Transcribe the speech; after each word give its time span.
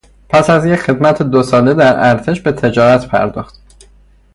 پس 0.29 0.49
از 0.49 0.65
یک 0.65 0.75
خدمت 0.79 1.21
دو 1.21 1.43
ساله 1.43 1.73
در 1.73 2.09
ارتش 2.09 2.41
به 2.41 2.51
تجارت 2.51 3.07
پرداخت. 3.07 3.61